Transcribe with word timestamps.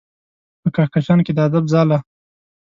په 0.61 0.69
کهکشان 0.75 1.19
کې 1.25 1.31
د 1.33 1.39
ادب 1.47 1.65
ځاله 1.73 1.97